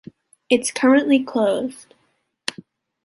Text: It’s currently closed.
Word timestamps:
It’s 0.49 0.71
currently 0.73 1.23
closed. 1.23 1.93